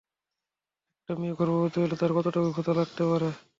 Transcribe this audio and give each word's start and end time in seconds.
একটা 0.99 1.13
মেয়ে 1.19 1.37
গর্ভবতী 1.39 1.77
হলে 1.79 1.95
তার 1.97 2.11
কতটুকু 2.17 2.49
ক্ষুধা 2.53 2.73
লাগতে 2.77 3.03
পারে? 3.09 3.29